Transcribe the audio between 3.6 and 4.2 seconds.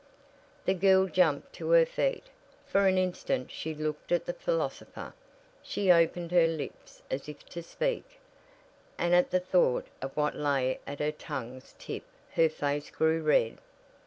looked